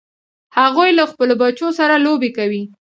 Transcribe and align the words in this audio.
هغوی 0.59 0.89
له 0.97 1.03
خپلو 1.11 1.33
بچو 1.41 1.67
سره 1.79 1.95
لوبې 2.05 2.29
کوي 2.37 2.63